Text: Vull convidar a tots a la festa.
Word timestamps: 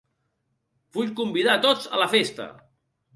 Vull 0.97 1.11
convidar 1.19 1.53
a 1.57 1.61
tots 1.65 1.85
a 1.99 1.99
la 2.05 2.09
festa. 2.15 2.49